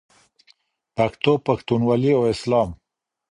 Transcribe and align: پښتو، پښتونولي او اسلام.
پښتو، 0.95 1.31
پښتونولي 1.47 2.11
او 2.17 2.23
اسلام. 2.33 2.69